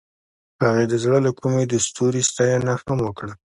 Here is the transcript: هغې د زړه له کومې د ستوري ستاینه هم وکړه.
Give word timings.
هغې 0.63 0.85
د 0.91 0.93
زړه 1.03 1.17
له 1.25 1.31
کومې 1.39 1.63
د 1.67 1.73
ستوري 1.85 2.21
ستاینه 2.29 2.73
هم 2.85 2.97
وکړه. 3.07 3.33